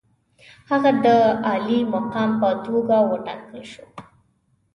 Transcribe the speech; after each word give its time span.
هغه 0.69 0.91
د 1.05 1.07
عالي 1.45 1.79
مقام 1.93 2.31
په 2.41 2.49
توګه 2.65 2.95
وټاکل 3.11 3.61
شو. 3.71 3.85